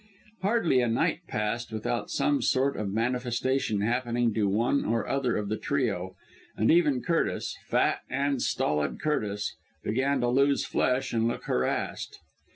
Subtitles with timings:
[0.41, 5.47] Hardly a night passed without some sort of manifestation happening to one or other of
[5.47, 6.15] the trio,
[6.57, 12.17] and even Curtis fat and stolid Curtis began to lose flesh and look harassed.